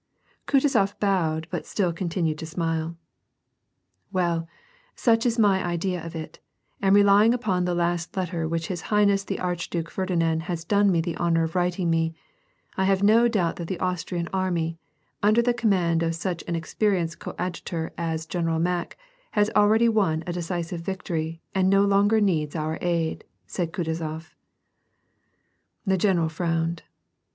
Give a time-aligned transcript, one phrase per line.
[0.47, 2.97] Kutuzof bowed but still continued to smile."
[4.11, 4.47] Well,
[4.95, 6.39] such is my idea of it,
[6.81, 11.01] and relying upon the last letter which his highness the Archduke Ferdinand has done me
[11.01, 12.15] the honor of writing me,
[12.77, 14.79] I have no doubt that the Austrian army,
[15.21, 18.97] under the command of such an experienced coadjutor as General Mack,
[19.33, 24.33] has already won a decisive victory and no longer needs our aid," said Kutuzof.
[25.85, 26.81] The general frowned.